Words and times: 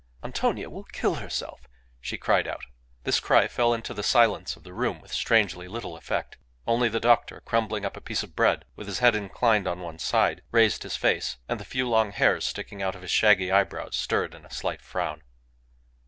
"Antonia 0.23 0.67
will 0.67 0.85
kill 0.85 1.13
herself!" 1.21 1.67
she 1.99 2.17
cried 2.17 2.47
out. 2.47 2.65
This 3.03 3.19
cry 3.19 3.47
fell 3.47 3.71
into 3.71 3.93
the 3.93 4.01
silence 4.01 4.55
of 4.55 4.63
the 4.63 4.73
room 4.73 4.99
with 4.99 5.13
strangely 5.13 5.67
little 5.67 5.95
effect. 5.95 6.39
Only 6.65 6.89
the 6.89 6.99
doctor, 6.99 7.39
crumbling 7.41 7.85
up 7.85 7.95
a 7.95 8.01
piece 8.01 8.23
of 8.23 8.35
bread, 8.35 8.65
with 8.75 8.87
his 8.87 8.97
head 8.97 9.15
inclined 9.15 9.67
on 9.67 9.79
one 9.79 9.99
side, 9.99 10.41
raised 10.49 10.81
his 10.81 10.95
face, 10.95 11.37
and 11.47 11.59
the 11.59 11.65
few 11.65 11.87
long 11.87 12.13
hairs 12.13 12.47
sticking 12.47 12.81
out 12.81 12.95
of 12.95 13.03
his 13.03 13.11
shaggy 13.11 13.51
eyebrows 13.51 13.95
stirred 13.95 14.33
in 14.33 14.43
a 14.43 14.49
slight 14.49 14.81
frown. 14.81 15.21